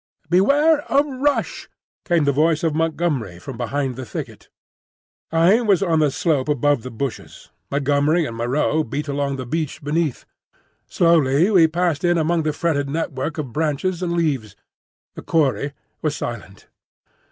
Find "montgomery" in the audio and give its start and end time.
2.73-3.37, 7.69-8.25